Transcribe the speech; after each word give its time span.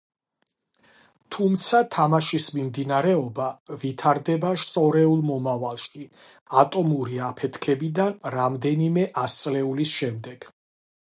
თუმცა 1.33 1.81
თამაშის 1.95 2.47
მიმდინარეობა 2.55 3.49
ვითარდება 3.83 4.53
შორეულ 4.63 5.21
მომავალში, 5.29 6.07
ატომური 6.63 7.21
აფეთქებიდან 7.29 8.19
რამდენიმე 8.39 9.05
ასწლეულის 9.27 9.95
შემდეგ. 10.01 10.51